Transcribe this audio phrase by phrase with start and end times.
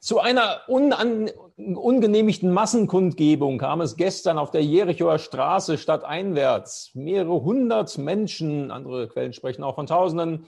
[0.00, 6.92] Zu einer unan, ungenehmigten Massenkundgebung kam es gestern auf der Jerichoer Straße stadteinwärts.
[6.94, 10.46] Mehrere hundert Menschen, andere Quellen sprechen auch von Tausenden,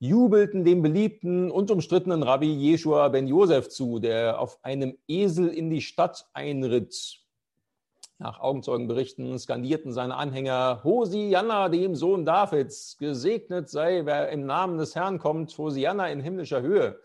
[0.00, 5.70] jubelten dem beliebten und umstrittenen Rabbi Jeshua ben Josef zu, der auf einem Esel in
[5.70, 7.20] die Stadt einritt.
[8.18, 12.96] Nach Augenzeugenberichten skandierten seine Anhänger Hosianna, dem Sohn Davids.
[12.98, 16.98] Gesegnet sei, wer im Namen des Herrn kommt, Hosianna in himmlischer Höhe.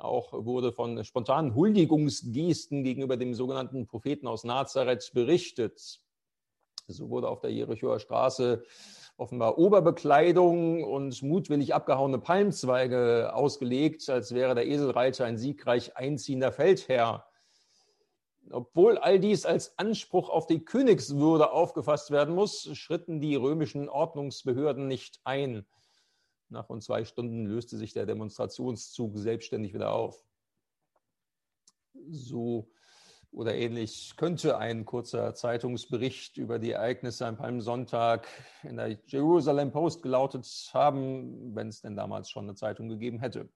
[0.00, 6.00] Auch wurde von spontanen Huldigungsgesten gegenüber dem sogenannten Propheten aus Nazareth berichtet.
[6.88, 8.64] So wurde auf der Jerichoer Straße
[9.18, 17.26] offenbar Oberbekleidung und mutwillig abgehauene Palmzweige ausgelegt, als wäre der Eselreiter ein siegreich einziehender Feldherr.
[18.50, 24.88] Obwohl all dies als Anspruch auf die Königswürde aufgefasst werden muss, schritten die römischen Ordnungsbehörden
[24.88, 25.66] nicht ein.
[26.50, 30.24] Nach rund zwei Stunden löste sich der Demonstrationszug selbstständig wieder auf.
[32.08, 32.68] So
[33.32, 38.26] oder ähnlich könnte ein kurzer Zeitungsbericht über die Ereignisse am Palmsonntag
[38.64, 43.48] in der Jerusalem Post gelautet haben, wenn es denn damals schon eine Zeitung gegeben hätte.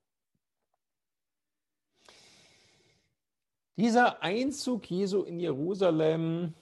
[3.77, 6.55] Dieser Einzug Jesu in Jerusalem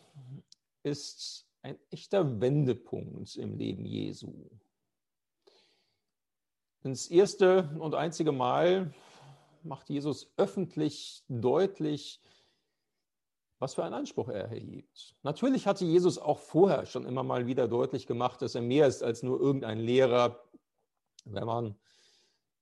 [0.83, 4.49] ist ein echter Wendepunkt im Leben Jesu.
[6.85, 8.93] Das erste und einzige Mal
[9.63, 12.21] macht Jesus öffentlich deutlich,
[13.61, 15.15] was für einen Anspruch er erhebt.
[15.23, 19.05] Natürlich hatte Jesus auch vorher schon immer mal wieder deutlich gemacht, dass er mehr ist
[19.05, 20.43] als nur irgendein Lehrer.
[21.25, 21.77] Wenn man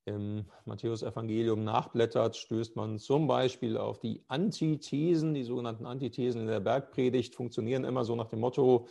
[0.05, 6.61] im Matthäus-Evangelium nachblättert, stößt man zum Beispiel auf die Antithesen, die sogenannten Antithesen in der
[6.61, 8.87] Bergpredigt, funktionieren immer so nach dem Motto,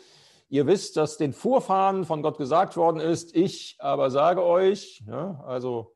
[0.52, 5.44] Ihr wisst, dass den Vorfahren von Gott gesagt worden ist, ich aber sage euch, ja,
[5.46, 5.96] also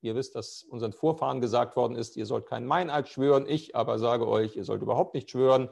[0.00, 3.98] ihr wisst, dass unseren Vorfahren gesagt worden ist, ihr sollt keinen Meineid schwören, ich aber
[3.98, 5.68] sage euch, ihr sollt überhaupt nicht schwören.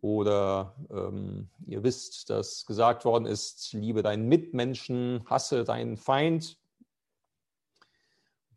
[0.00, 6.58] Oder ähm, ihr wisst, dass gesagt worden ist, liebe deinen Mitmenschen, hasse deinen Feind.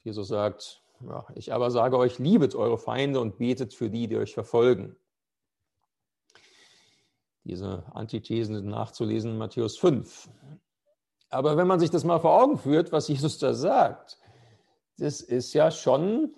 [0.04, 4.18] Jesus sagt, ja, ich aber sage euch, liebet eure Feinde und betet für die, die
[4.18, 4.96] euch verfolgen.
[7.44, 10.30] Diese Antithesen sind nachzulesen in Matthäus 5.
[11.30, 14.18] Aber wenn man sich das mal vor Augen führt, was Jesus da sagt,
[14.98, 16.34] das ist ja schon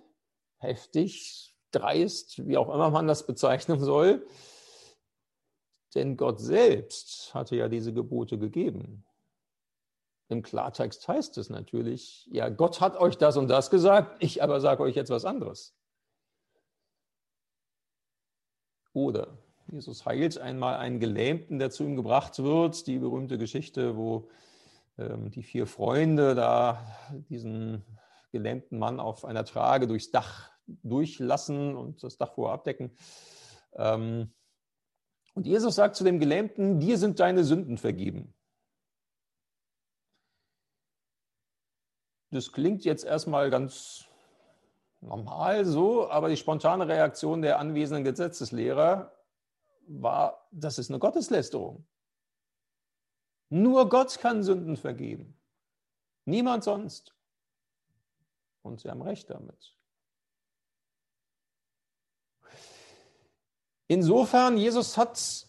[0.58, 4.26] heftig, dreist, wie auch immer man das bezeichnen soll.
[5.94, 9.06] Denn Gott selbst hatte ja diese Gebote gegeben.
[10.28, 14.60] Im Klartext heißt es natürlich, ja, Gott hat euch das und das gesagt, ich aber
[14.60, 15.76] sage euch jetzt was anderes.
[18.94, 19.38] Oder
[19.68, 22.86] Jesus heilt einmal einen Gelähmten, der zu ihm gebracht wird.
[22.88, 24.30] Die berühmte Geschichte, wo
[24.98, 26.86] ähm, die vier Freunde da
[27.30, 27.84] diesen
[28.32, 32.92] gelähmten Mann auf einer Trage durchs Dach durchlassen und das Dach vorher abdecken.
[33.74, 34.32] Ähm,
[35.34, 38.34] und Jesus sagt zu dem Gelähmten, dir sind deine Sünden vergeben.
[42.32, 44.06] Das klingt jetzt erstmal ganz
[45.02, 49.15] normal so, aber die spontane Reaktion der anwesenden Gesetzeslehrer
[49.88, 51.86] war, das ist eine Gotteslästerung.
[53.50, 55.38] Nur Gott kann Sünden vergeben.
[56.26, 57.16] Niemand sonst.
[58.64, 59.76] Und sie haben recht damit.
[63.88, 65.48] Insofern, Jesus hat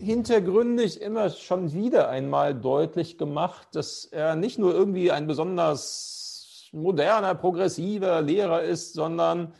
[0.00, 7.36] hintergründig immer schon wieder einmal deutlich gemacht, dass er nicht nur irgendwie ein besonders moderner,
[7.36, 9.54] progressiver Lehrer ist, sondern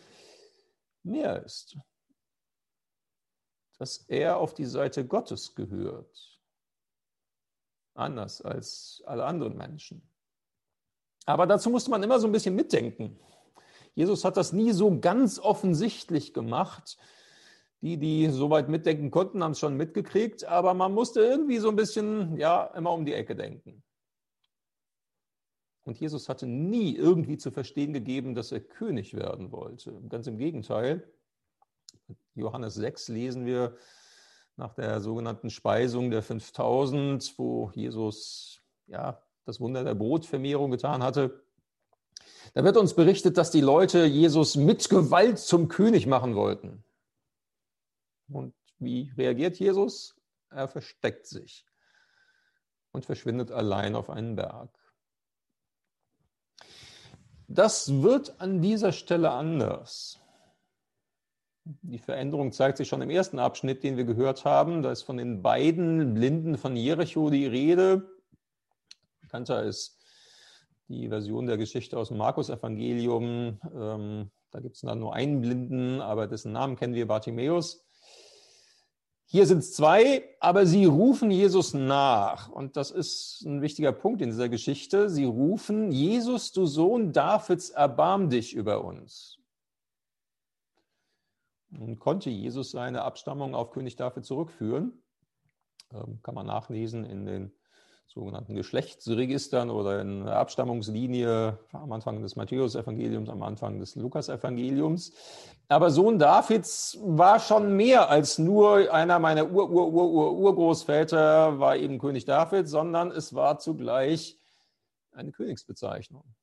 [1.05, 1.77] mehr ist
[3.79, 6.41] dass er auf die Seite Gottes gehört.
[7.95, 10.03] Anders als alle anderen Menschen.
[11.27, 13.19] Aber dazu musste man immer so ein bisschen mitdenken.
[13.95, 16.97] Jesus hat das nie so ganz offensichtlich gemacht.
[17.81, 21.77] Die, die soweit mitdenken konnten, haben es schon mitgekriegt, aber man musste irgendwie so ein
[21.77, 23.83] bisschen, ja, immer um die Ecke denken.
[25.85, 30.01] Und Jesus hatte nie irgendwie zu verstehen gegeben, dass er König werden wollte.
[30.09, 31.13] Ganz im Gegenteil.
[32.35, 33.77] Johannes 6 lesen wir
[34.57, 41.43] nach der sogenannten Speisung der 5000, wo Jesus ja, das Wunder der Brotvermehrung getan hatte.
[42.55, 46.85] Da wird uns berichtet, dass die Leute Jesus mit Gewalt zum König machen wollten.
[48.29, 50.17] Und wie reagiert Jesus?
[50.51, 51.67] Er versteckt sich
[52.93, 54.71] und verschwindet allein auf einen Berg.
[57.49, 60.22] Das wird an dieser Stelle anders.
[61.65, 64.83] Die Veränderung zeigt sich schon im ersten Abschnitt, den wir gehört haben.
[64.83, 68.11] Da ist von den beiden Blinden von Jericho die Rede.
[69.21, 69.99] Bekannter ist
[70.89, 73.61] die Version der Geschichte aus dem Markus-Evangelium.
[73.75, 77.85] Ähm, da gibt es dann nur einen Blinden, aber dessen Namen kennen wir, Bartimäus.
[79.25, 82.51] Hier sind es zwei, aber sie rufen Jesus nach.
[82.51, 85.09] Und das ist ein wichtiger Punkt in dieser Geschichte.
[85.09, 89.39] Sie rufen, Jesus, du Sohn Davids, erbarm dich über uns.
[91.99, 95.03] Konnte Jesus seine Abstammung auf König David zurückführen.
[95.93, 97.53] Ähm, kann man nachlesen in den
[98.07, 105.13] sogenannten Geschlechtsregistern oder in der Abstammungslinie am Anfang des Matthäus-Evangeliums, am Anfang des Lukas-Evangeliums.
[105.69, 112.69] Aber Sohn Davids war schon mehr als nur einer meiner Ur-Ur-Ur-Urgroßväter war eben König David,
[112.69, 114.39] sondern es war zugleich
[115.13, 116.35] eine Königsbezeichnung.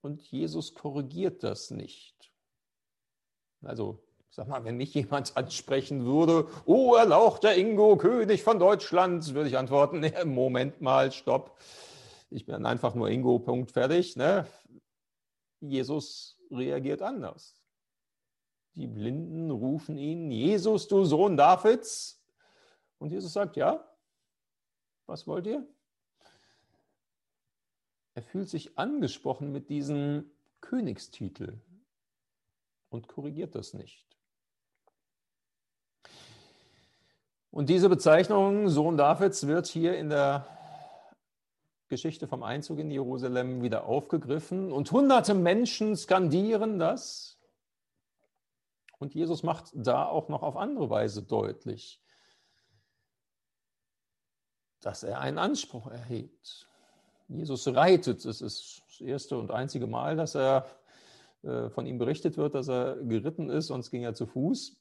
[0.00, 2.33] Und Jesus korrigiert das nicht.
[3.66, 9.48] Also Sag mal, wenn mich jemand ansprechen würde, oh, erlauchter Ingo, König von Deutschland, würde
[9.48, 11.56] ich antworten, nee, Moment mal, stopp.
[12.30, 14.16] Ich bin einfach nur Ingo, Punkt, fertig.
[14.16, 14.44] Ne?
[15.60, 17.62] Jesus reagiert anders.
[18.74, 22.20] Die Blinden rufen ihn, Jesus, du Sohn Davids.
[22.98, 23.88] Und Jesus sagt, ja,
[25.06, 25.64] was wollt ihr?
[28.14, 30.28] Er fühlt sich angesprochen mit diesem
[30.60, 31.60] Königstitel
[32.94, 34.06] und korrigiert das nicht.
[37.50, 40.46] Und diese Bezeichnung Sohn Davids wird hier in der
[41.88, 47.38] Geschichte vom Einzug in Jerusalem wieder aufgegriffen und hunderte Menschen skandieren das.
[48.98, 52.00] Und Jesus macht da auch noch auf andere Weise deutlich,
[54.80, 56.68] dass er einen Anspruch erhebt.
[57.26, 58.24] Jesus reitet.
[58.24, 60.66] Es ist das erste und einzige Mal, dass er
[61.70, 64.76] von ihm berichtet wird, dass er geritten ist, sonst ging er zu Fuß.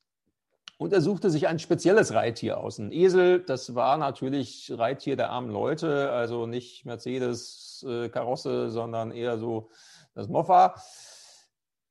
[0.78, 2.80] Und er suchte sich ein spezielles Reittier aus.
[2.80, 9.70] Ein Esel, das war natürlich Reittier der armen Leute, also nicht Mercedes-Karosse, sondern eher so
[10.16, 10.76] das Moffa.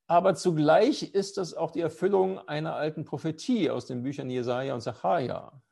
[0.09, 4.83] Aber zugleich ist das auch die Erfüllung einer alten Prophetie aus den Büchern Jesaja und
[4.83, 5.63] Zachariah.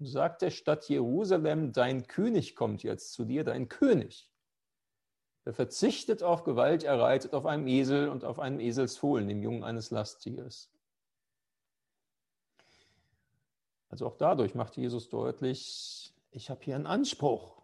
[0.00, 4.30] Sagt der Stadt Jerusalem, dein König kommt jetzt zu dir, dein König.
[5.46, 9.62] Er verzichtet auf Gewalt, er reitet auf einem Esel und auf einem Eselsfohlen, dem Jungen
[9.62, 10.68] eines Lasttiers.
[13.88, 17.62] Also auch dadurch macht Jesus deutlich, ich habe hier einen Anspruch,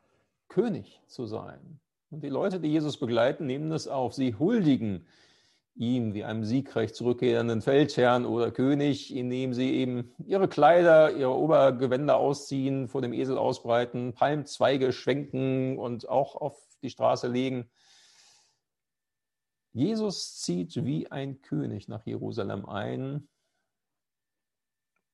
[0.48, 1.80] König zu sein.
[2.10, 4.14] Und die Leute, die Jesus begleiten, nehmen das auf.
[4.14, 5.04] Sie huldigen
[5.74, 12.16] ihm wie einem siegreich zurückkehrenden Feldherrn oder König, indem sie eben ihre Kleider, ihre Obergewänder
[12.16, 17.70] ausziehen, vor dem Esel ausbreiten, Palmzweige schwenken und auch auf die Straße legen.
[19.72, 23.28] Jesus zieht wie ein König nach Jerusalem ein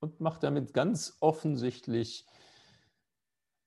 [0.00, 2.26] und macht damit ganz offensichtlich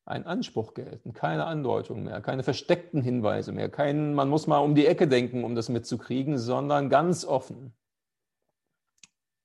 [0.06, 4.76] einen Anspruch geltend, keine Andeutung mehr, keine versteckten Hinweise mehr, kein, man muss mal um
[4.76, 7.74] die Ecke denken, um das mitzukriegen, sondern ganz offen.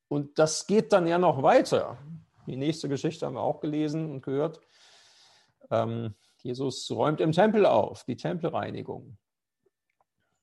[0.09, 1.99] Und das geht dann ja noch weiter.
[2.47, 4.61] Die nächste Geschichte haben wir auch gelesen und gehört.
[5.71, 6.15] Ähm,
[6.47, 9.19] Jesus räumt im Tempel auf, die Tempelreinigung.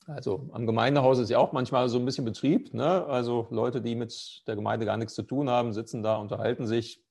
[0.06, 2.74] Also am Gemeindehaus ist ja auch manchmal so ein bisschen Betrieb.
[2.74, 3.06] Ne?
[3.06, 7.02] Also Leute, die mit der Gemeinde gar nichts zu tun haben, sitzen da, unterhalten sich.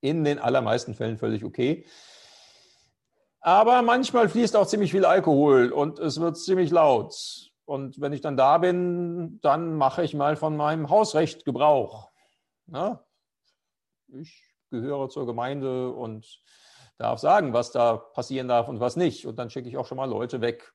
[0.00, 1.84] In den allermeisten Fällen völlig okay.
[3.40, 7.50] Aber manchmal fließt auch ziemlich viel Alkohol und es wird ziemlich laut.
[7.64, 12.10] Und wenn ich dann da bin, dann mache ich mal von meinem Hausrecht Gebrauch.
[12.66, 13.00] Ne?
[14.08, 16.40] Ich gehöre zur Gemeinde und
[16.98, 19.26] darf sagen, was da passieren darf und was nicht.
[19.26, 20.74] Und dann schicke ich auch schon mal Leute weg,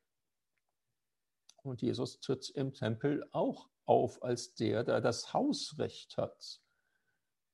[1.63, 6.59] und Jesus tritt im Tempel auch auf als der, der das Hausrecht hat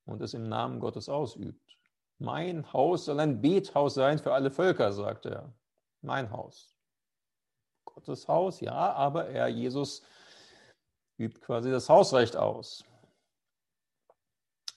[0.05, 1.77] und es im Namen Gottes ausübt.
[2.17, 5.53] Mein Haus soll ein Bethaus sein für alle Völker, sagt er.
[6.01, 6.75] Mein Haus.
[7.85, 10.03] Gottes Haus, ja, aber er, Jesus,
[11.17, 12.83] übt quasi das Hausrecht aus.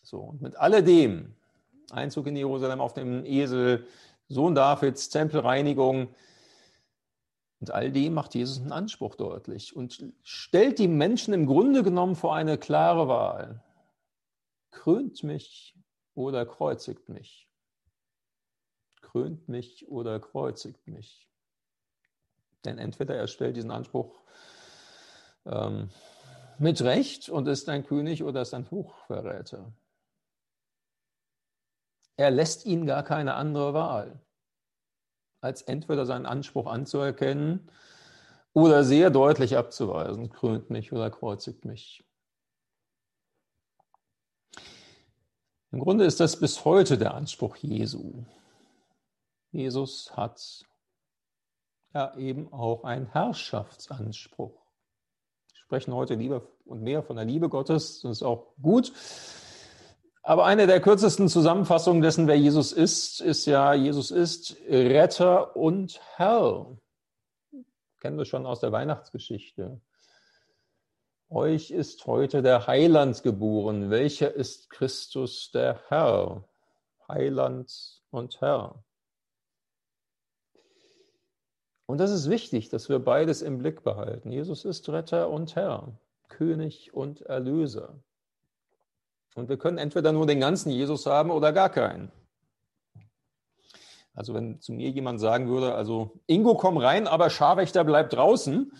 [0.02, 1.36] So, und mit alledem,
[1.92, 3.86] Einzug in Jerusalem auf dem Esel,
[4.28, 6.08] Sohn Davids, Tempelreinigung,
[7.62, 12.16] und all dem macht Jesus einen Anspruch deutlich und stellt die Menschen im Grunde genommen
[12.16, 13.62] vor eine klare Wahl.
[14.72, 15.76] Krönt mich
[16.14, 17.48] oder kreuzigt mich.
[19.00, 21.28] Krönt mich oder kreuzigt mich.
[22.64, 24.22] Denn entweder er stellt diesen Anspruch
[25.46, 25.88] ähm,
[26.58, 29.72] mit Recht und ist ein König oder ist ein Hochverräter.
[32.16, 34.20] Er lässt ihnen gar keine andere Wahl
[35.42, 37.68] als entweder seinen Anspruch anzuerkennen
[38.52, 42.04] oder sehr deutlich abzuweisen, krönt mich oder kreuzigt mich.
[45.72, 48.24] Im Grunde ist das bis heute der Anspruch Jesu.
[49.50, 50.64] Jesus hat
[51.94, 54.60] ja eben auch ein Herrschaftsanspruch.
[55.52, 58.92] Wir sprechen heute lieber und mehr von der Liebe Gottes, das ist auch gut.
[60.22, 66.00] Aber eine der kürzesten Zusammenfassungen dessen, wer Jesus ist, ist ja, Jesus ist Retter und
[66.16, 66.78] Herr.
[68.00, 69.80] Kennen wir schon aus der Weihnachtsgeschichte.
[71.28, 73.90] Euch ist heute der Heiland geboren.
[73.90, 76.44] Welcher ist Christus der Herr?
[77.08, 78.84] Heiland und Herr.
[81.86, 84.30] Und das ist wichtig, dass wir beides im Blick behalten.
[84.30, 85.98] Jesus ist Retter und Herr,
[86.28, 87.98] König und Erlöser.
[89.34, 92.12] Und wir können entweder nur den ganzen Jesus haben oder gar keinen.
[94.14, 98.70] Also wenn zu mir jemand sagen würde, also Ingo, komm rein, aber Scharwächter bleibt draußen,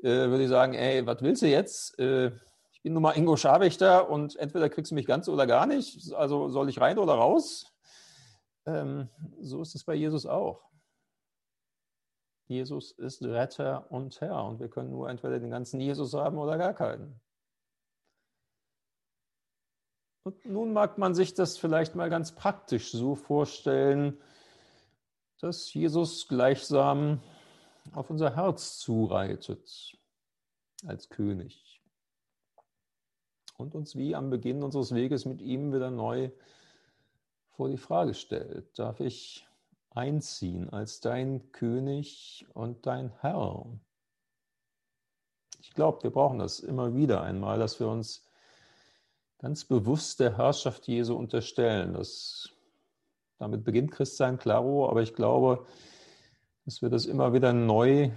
[0.00, 1.98] äh, würde ich sagen, ey, was willst du jetzt?
[2.00, 2.32] Äh,
[2.72, 6.12] ich bin nun mal Ingo Scharwächter und entweder kriegst du mich ganz oder gar nicht.
[6.14, 7.72] Also soll ich rein oder raus?
[8.66, 9.08] Ähm,
[9.40, 10.66] so ist es bei Jesus auch.
[12.48, 16.58] Jesus ist Retter und Herr und wir können nur entweder den ganzen Jesus haben oder
[16.58, 17.20] gar keinen.
[20.26, 24.18] Und nun mag man sich das vielleicht mal ganz praktisch so vorstellen,
[25.38, 27.22] dass Jesus gleichsam
[27.92, 29.96] auf unser Herz zureitet
[30.84, 31.80] als König
[33.56, 36.32] und uns wie am Beginn unseres Weges mit ihm wieder neu
[37.50, 39.46] vor die Frage stellt, darf ich
[39.90, 43.64] einziehen als dein König und dein Herr?
[45.60, 48.25] Ich glaube, wir brauchen das immer wieder einmal, dass wir uns
[49.38, 51.94] ganz bewusst der Herrschaft Jesu unterstellen.
[51.94, 52.50] Das,
[53.38, 55.66] damit beginnt Christsein, klaro, aber ich glaube,
[56.64, 58.10] dass wir das immer wieder neu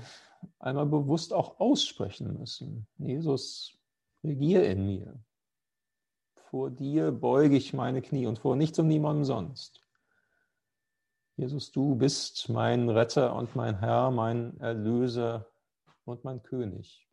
[0.60, 2.88] einmal bewusst auch aussprechen müssen.
[2.98, 3.78] Jesus,
[4.24, 5.20] regier in mir.
[6.50, 9.86] Vor dir beuge ich meine Knie und vor nichts und niemandem sonst.
[11.36, 15.46] Jesus, du bist mein Retter und mein Herr, mein Erlöser
[16.06, 17.09] und mein König.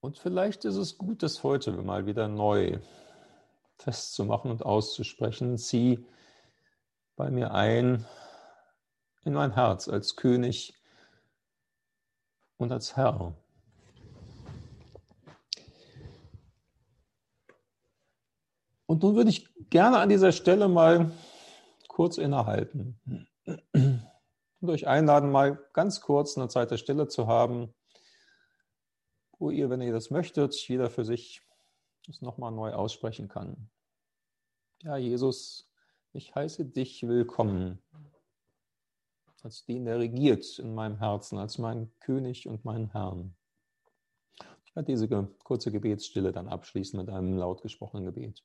[0.00, 2.78] Und vielleicht ist es gut, das heute mal wieder neu
[3.78, 5.58] festzumachen und auszusprechen.
[5.58, 6.04] Zieh
[7.16, 8.04] bei mir ein
[9.24, 10.74] in mein Herz als König
[12.58, 13.34] und als Herr.
[18.86, 21.10] Und nun würde ich gerne an dieser Stelle mal
[21.88, 23.00] kurz innehalten
[23.74, 27.74] und euch einladen, mal ganz kurz eine Zeit der Stille zu haben
[29.38, 31.42] wo ihr, wenn ihr das möchtet, jeder für sich
[32.06, 33.68] das nochmal neu aussprechen kann.
[34.82, 35.70] Ja, Jesus,
[36.12, 37.82] ich heiße dich willkommen
[39.42, 43.36] als den, der regiert in meinem Herzen, als mein König und mein Herrn.
[44.64, 45.08] Ich werde diese
[45.44, 48.42] kurze Gebetsstille dann abschließen mit einem laut gesprochenen Gebet.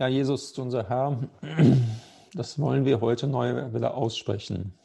[0.00, 1.28] Ja, Jesus, unser Herr,
[2.32, 4.78] das wollen wir heute neu wieder aussprechen.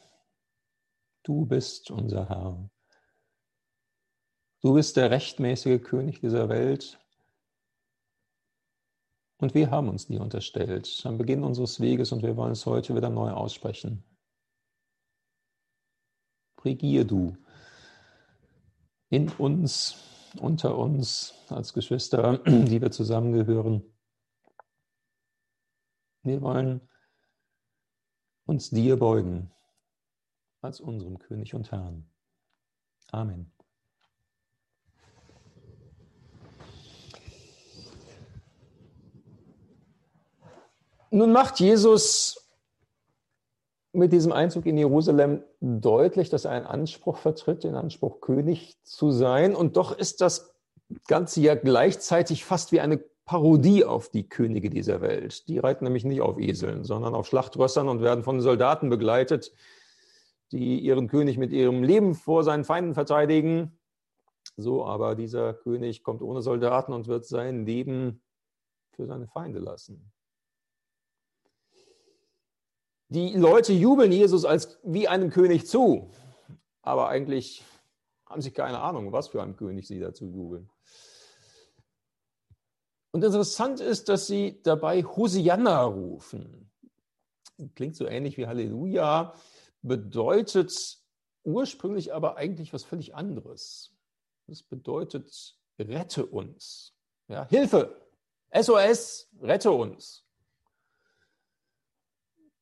[1.21, 2.67] Du bist unser Herr.
[4.61, 6.99] Du bist der rechtmäßige König dieser Welt.
[9.37, 12.95] Und wir haben uns dir unterstellt am Beginn unseres Weges und wir wollen es heute
[12.95, 14.03] wieder neu aussprechen.
[16.65, 17.37] Regier du
[19.09, 19.95] in uns,
[20.39, 23.92] unter uns als Geschwister, die wir zusammengehören.
[26.23, 26.81] Wir wollen
[28.45, 29.51] uns dir beugen
[30.61, 32.09] als unserem König und Herrn.
[33.11, 33.51] Amen.
[41.11, 42.49] Nun macht Jesus
[43.91, 49.11] mit diesem Einzug in Jerusalem deutlich, dass er einen Anspruch vertritt, den Anspruch König zu
[49.11, 49.55] sein.
[49.55, 50.55] Und doch ist das
[51.07, 55.47] Ganze ja gleichzeitig fast wie eine Parodie auf die Könige dieser Welt.
[55.47, 59.53] Die reiten nämlich nicht auf Eseln, sondern auf Schlachtrössern und werden von Soldaten begleitet,
[60.51, 63.79] die ihren König mit ihrem Leben vor seinen Feinden verteidigen.
[64.57, 68.21] So aber dieser König kommt ohne Soldaten und wird sein Leben
[68.91, 70.11] für seine Feinde lassen.
[73.07, 76.11] Die Leute jubeln Jesus als wie einem König zu,
[76.81, 77.63] aber eigentlich
[78.25, 80.69] haben sie keine Ahnung, was für einem König sie dazu jubeln.
[83.13, 86.71] Und interessant ist, dass sie dabei Hosianna rufen.
[87.75, 89.35] Klingt so ähnlich wie Halleluja,
[89.83, 90.97] bedeutet
[91.43, 93.93] ursprünglich aber eigentlich was völlig anderes.
[94.47, 96.95] Das bedeutet, rette uns.
[97.27, 98.01] Ja, Hilfe,
[98.51, 100.25] SOS, rette uns.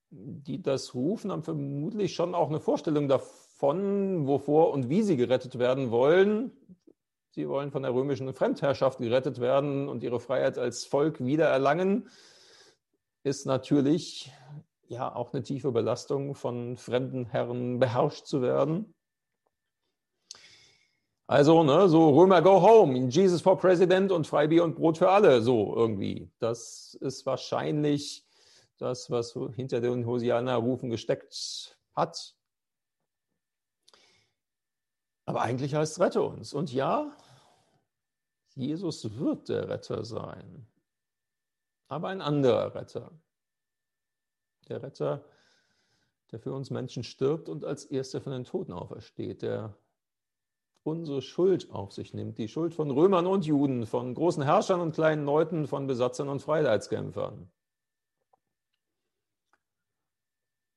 [0.09, 5.59] Die das rufen, haben vermutlich schon auch eine Vorstellung davon, wovor und wie sie gerettet
[5.59, 6.51] werden wollen.
[7.33, 12.09] Sie wollen von der römischen Fremdherrschaft gerettet werden und ihre Freiheit als Volk wiedererlangen.
[13.23, 14.31] Ist natürlich
[14.89, 18.93] ja auch eine tiefe Belastung, von fremden Herren beherrscht zu werden.
[21.25, 25.41] Also, ne, so Römer go home, Jesus for President und Freibier und Brot für alle,
[25.41, 26.29] so irgendwie.
[26.39, 28.25] Das ist wahrscheinlich
[28.77, 32.35] das, was hinter den Hosianer-Rufen gesteckt hat.
[35.31, 36.53] Aber eigentlich heißt es, rette uns.
[36.53, 37.09] Und ja,
[38.53, 40.67] Jesus wird der Retter sein.
[41.87, 43.13] Aber ein anderer Retter.
[44.67, 45.23] Der Retter,
[46.31, 49.73] der für uns Menschen stirbt und als erster von den Toten aufersteht, der
[50.83, 54.95] unsere Schuld auf sich nimmt, die Schuld von Römern und Juden, von großen Herrschern und
[54.95, 57.49] kleinen Leuten, von Besatzern und Freiheitskämpfern.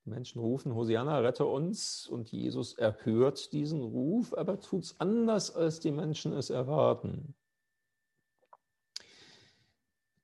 [0.06, 5.80] Menschen rufen, Hosianna, rette uns, und Jesus erhört diesen Ruf, aber tut es anders, als
[5.80, 7.34] die Menschen es erwarten.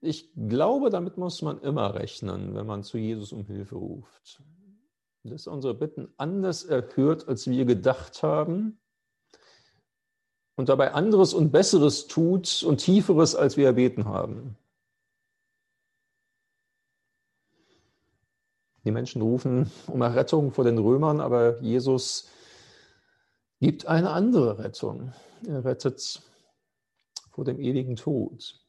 [0.03, 4.43] Ich glaube, damit muss man immer rechnen, wenn man zu Jesus um Hilfe ruft.
[5.25, 8.81] Dass unsere Bitten anders erhört, als wir gedacht haben
[10.57, 14.57] und dabei anderes und Besseres tut und Tieferes, als wir erbeten haben.
[18.91, 22.29] Die Menschen rufen um Errettung vor den Römern, aber Jesus
[23.61, 25.13] gibt eine andere Rettung.
[25.47, 26.21] Er rettet
[27.31, 28.61] vor dem ewigen Tod.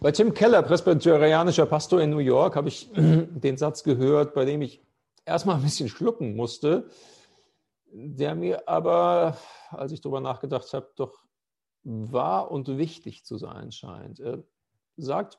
[0.00, 4.62] Bei Tim Keller, presbyterianischer Pastor in New York, habe ich den Satz gehört, bei dem
[4.62, 4.82] ich
[5.26, 6.88] erstmal ein bisschen schlucken musste
[7.90, 9.38] der mir aber,
[9.70, 11.24] als ich darüber nachgedacht habe, doch
[11.82, 14.20] wahr und wichtig zu sein scheint.
[14.20, 14.44] Er
[14.96, 15.38] sagt,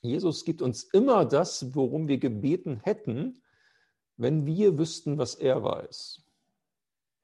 [0.00, 3.42] Jesus gibt uns immer das, worum wir gebeten hätten,
[4.16, 6.22] wenn wir wüssten, was er weiß.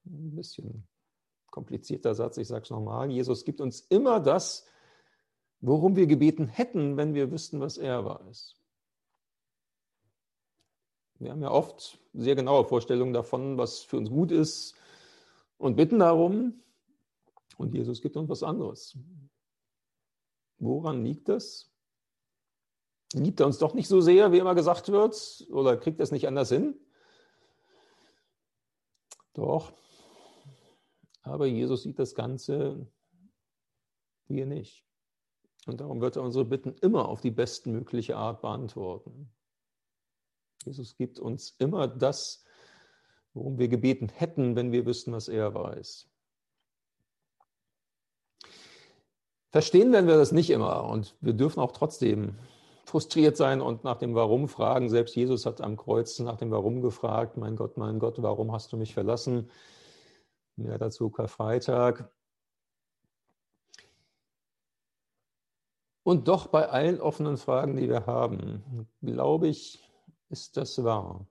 [0.07, 0.87] Ein bisschen
[1.51, 3.11] komplizierter Satz, ich sage es nochmal.
[3.11, 4.67] Jesus gibt uns immer das,
[5.61, 8.57] worum wir gebeten hätten, wenn wir wüssten, was er weiß.
[11.21, 14.75] Wir haben ja oft sehr genaue Vorstellungen davon, was für uns gut ist
[15.59, 16.61] und bitten darum.
[17.57, 18.99] Und Jesus gibt uns was anderes.
[20.59, 21.74] Woran liegt das?
[23.15, 25.47] Liebt er uns doch nicht so sehr, wie immer gesagt wird?
[25.51, 26.75] Oder kriegt er es nicht anders hin?
[29.33, 29.73] Doch.
[31.23, 32.87] Aber Jesus sieht das Ganze
[34.29, 34.85] wir nicht.
[35.67, 39.33] Und darum wird er unsere Bitten immer auf die bestmögliche Art beantworten.
[40.65, 42.45] Jesus gibt uns immer das,
[43.33, 46.09] worum wir gebeten hätten, wenn wir wüssten, was er weiß.
[49.51, 52.37] Verstehen werden wir das nicht immer und wir dürfen auch trotzdem
[52.95, 54.89] frustriert sein und nach dem Warum fragen.
[54.89, 57.37] Selbst Jesus hat am Kreuz nach dem Warum gefragt.
[57.37, 59.51] Mein Gott, mein Gott, warum hast du mich verlassen?
[60.55, 62.09] Mehr dazu Karfreitag.
[66.05, 69.81] Und doch bei allen offenen Fragen, die wir haben, glaube ich,
[70.29, 71.27] ist das wahr.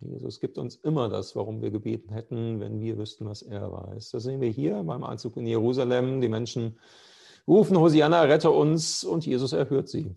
[0.00, 4.10] Jesus gibt uns immer das, warum wir gebeten hätten, wenn wir wüssten, was er weiß.
[4.10, 6.20] Das sehen wir hier beim Einzug in Jerusalem.
[6.20, 6.80] Die Menschen
[7.46, 10.16] rufen, Hosianna, rette uns, und Jesus erhört sie.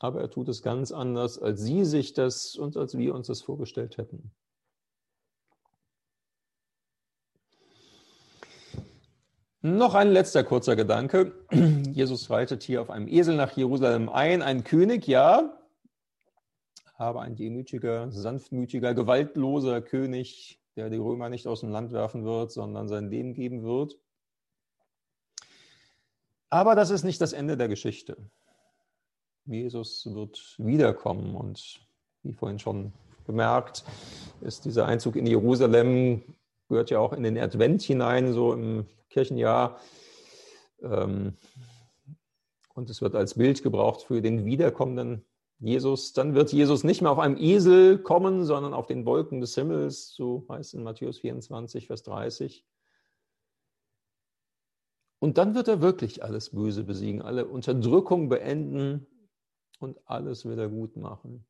[0.00, 3.42] Aber er tut es ganz anders, als sie sich das und als wir uns das
[3.42, 4.30] vorgestellt hätten.
[9.60, 11.32] Noch ein letzter kurzer Gedanke.
[11.50, 14.40] Jesus reitet hier auf einem Esel nach Jerusalem ein.
[14.40, 15.58] Ein König, ja,
[16.94, 22.52] aber ein demütiger, sanftmütiger, gewaltloser König, der die Römer nicht aus dem Land werfen wird,
[22.52, 23.98] sondern sein Leben geben wird.
[26.50, 28.16] Aber das ist nicht das Ende der Geschichte.
[29.48, 31.80] Jesus wird wiederkommen und
[32.22, 32.92] wie vorhin schon
[33.26, 33.82] bemerkt,
[34.42, 36.22] ist dieser Einzug in Jerusalem,
[36.68, 39.80] gehört ja auch in den Advent hinein, so im Kirchenjahr.
[40.82, 41.32] Ähm,
[42.74, 45.24] und es wird als Bild gebraucht für den wiederkommenden
[45.60, 49.54] Jesus, dann wird Jesus nicht mehr auf einem Esel kommen, sondern auf den Wolken des
[49.54, 52.64] Himmels, so heißt es in Matthäus 24, Vers 30.
[55.18, 59.08] Und dann wird er wirklich alles Böse besiegen, alle Unterdrückung beenden
[59.78, 61.44] und alles wieder gut machen.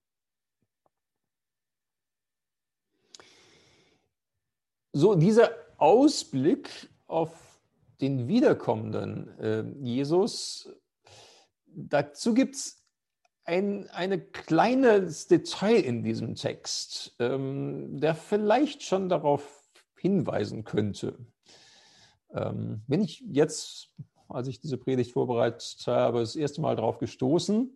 [4.92, 7.60] So, dieser Ausblick auf
[8.00, 10.70] den wiederkommenden äh, Jesus,
[11.66, 12.84] dazu gibt es
[13.44, 21.18] ein eine kleines Detail in diesem Text, ähm, der vielleicht schon darauf hinweisen könnte.
[22.30, 23.90] Ähm, wenn ich jetzt
[24.28, 27.74] als ich diese Predigt vorbereitet habe, das erste Mal darauf gestoßen.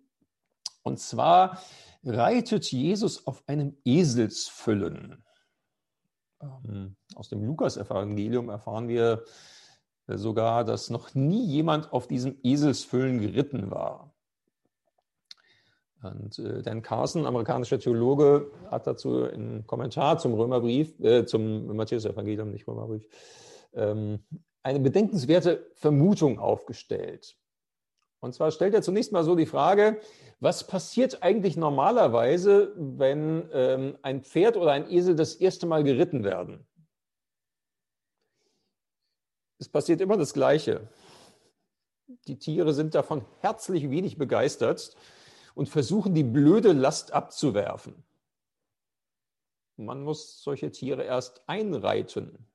[0.83, 1.61] Und zwar
[2.05, 5.25] reitet Jesus auf einem Eselsfüllen.
[6.41, 9.25] Ähm, aus dem Lukas-Evangelium erfahren wir
[10.09, 14.13] sogar, dass noch nie jemand auf diesem Eselsfüllen geritten war.
[16.03, 22.51] Und äh, Dan Carson, amerikanischer Theologe, hat dazu einen Kommentar zum Römerbrief, äh, zum Matthäus-Evangelium,
[22.51, 23.07] nicht Römerbrief,
[23.75, 24.25] ähm,
[24.65, 27.37] eine bedenkenswerte Vermutung aufgestellt.
[28.23, 30.01] Und zwar stellt er zunächst mal so die Frage,
[30.39, 36.23] was passiert eigentlich normalerweise, wenn ähm, ein Pferd oder ein Esel das erste Mal geritten
[36.23, 36.65] werden?
[39.59, 40.89] Es passiert immer das Gleiche.
[42.29, 44.97] Die Tiere sind davon herzlich wenig begeistert
[45.57, 48.05] und versuchen, die blöde Last abzuwerfen.
[49.77, 52.47] Man muss solche Tiere erst einreiten.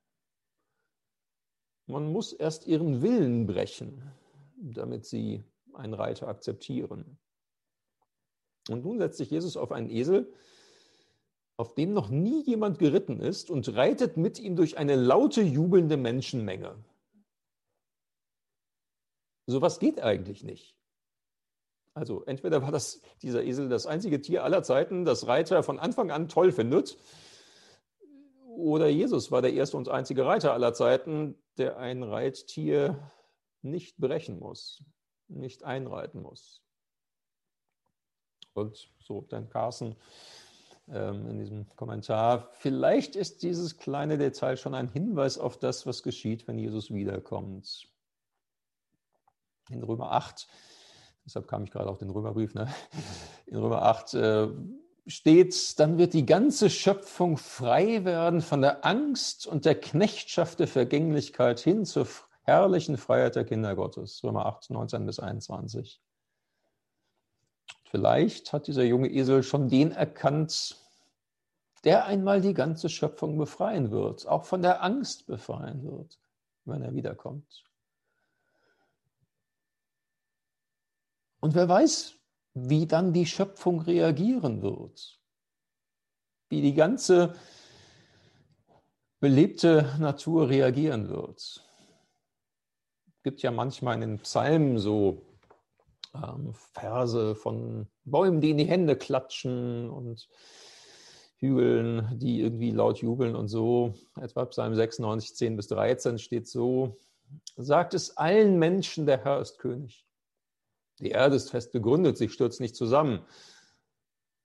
[1.87, 4.13] Man muss erst ihren Willen brechen,
[4.55, 5.43] damit sie
[5.77, 7.17] einen Reiter akzeptieren.
[8.69, 10.33] Und nun setzt sich Jesus auf einen Esel,
[11.57, 15.97] auf dem noch nie jemand geritten ist, und reitet mit ihm durch eine laute, jubelnde
[15.97, 16.75] Menschenmenge.
[19.47, 20.75] Sowas geht eigentlich nicht.
[21.93, 26.11] Also entweder war das, dieser Esel das einzige Tier aller Zeiten, das Reiter von Anfang
[26.11, 26.97] an toll findet,
[28.57, 33.11] oder Jesus war der erste und einzige Reiter aller Zeiten, der ein Reittier
[33.61, 34.83] nicht brechen muss,
[35.29, 36.61] nicht einreiten muss.
[38.53, 39.95] Und so dann Carsten
[40.87, 46.01] ähm, in diesem Kommentar, vielleicht ist dieses kleine Detail schon ein Hinweis auf das, was
[46.01, 47.87] geschieht, wenn Jesus wiederkommt.
[49.69, 50.47] In Römer 8
[51.27, 52.73] deshalb kam ich gerade auf den Römerbrief, ne?
[53.45, 54.47] in Römer 8 äh,
[55.05, 60.67] steht, dann wird die ganze Schöpfung frei werden von der Angst und der Knechtschaft der
[60.67, 62.07] Vergänglichkeit hin zur
[62.47, 64.23] herrlichen Freiheit der Kinder Gottes.
[64.23, 66.01] Römer 8, 19 bis 21.
[67.83, 70.77] Vielleicht hat dieser junge Esel schon den erkannt,
[71.83, 76.17] der einmal die ganze Schöpfung befreien wird, auch von der Angst befreien wird,
[76.65, 77.63] wenn er wiederkommt.
[81.41, 82.15] Und wer weiß,
[82.53, 85.19] wie dann die Schöpfung reagieren wird,
[86.49, 87.35] wie die ganze
[89.19, 91.66] belebte Natur reagieren wird.
[93.27, 95.21] Gibt ja manchmal in den Psalmen so
[96.15, 100.29] ähm, Verse von Bäumen, die in die Hände klatschen und
[101.35, 103.93] Hügeln, die irgendwie laut jubeln und so.
[104.15, 106.95] Etwa Psalm 96, 10 bis 13 steht so,
[107.57, 110.07] sagt es allen Menschen, der Herr ist König.
[110.99, 113.25] Die Erde ist fest gegründet, sie stürzt nicht zusammen.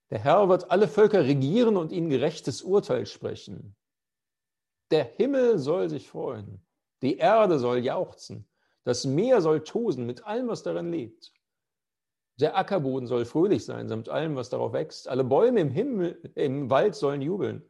[0.09, 3.77] Der Herr wird alle Völker regieren und ihnen gerechtes Urteil sprechen.
[4.91, 6.59] Der Himmel soll sich freuen,
[7.01, 8.45] die Erde soll jauchzen,
[8.83, 11.33] das Meer soll tosen mit allem, was darin lebt.
[12.39, 15.07] Der Ackerboden soll fröhlich sein, samt allem, was darauf wächst.
[15.07, 17.63] Alle Bäume im Himmel, im Wald sollen jubeln.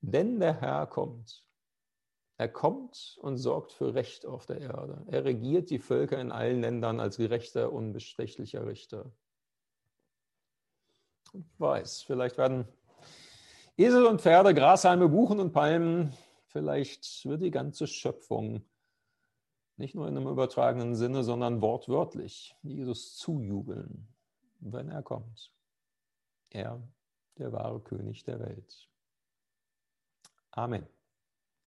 [0.00, 1.44] Denn der Herr kommt.
[2.36, 5.02] Er kommt und sorgt für Recht auf der Erde.
[5.08, 9.10] Er regiert die Völker in allen Ländern als gerechter, unbestechlicher Richter.
[11.34, 12.66] Ich weiß, vielleicht werden
[13.76, 16.12] Esel und Pferde, Grashalme, Buchen und Palmen,
[16.46, 18.64] vielleicht wird die ganze Schöpfung
[19.78, 24.08] nicht nur in einem übertragenen Sinne, sondern wortwörtlich Jesus zujubeln,
[24.60, 25.52] wenn er kommt.
[26.50, 26.82] Er,
[27.38, 28.88] der wahre König der Welt.
[30.50, 30.86] Amen.